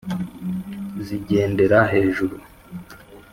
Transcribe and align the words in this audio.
zigendera 1.05 1.79
hejuru, 1.91 2.35